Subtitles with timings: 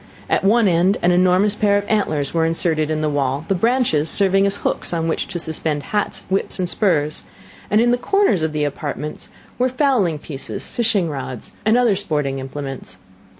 [0.31, 4.09] At one end an enormous pair of antlers were inserted in the wall, the branches
[4.09, 7.21] serving as hooks on which to suspend hats, whips, and spurs;
[7.69, 9.27] and in the corners of the apartment
[9.59, 12.97] were fowling pieces, fishing rods, and other sporting implements.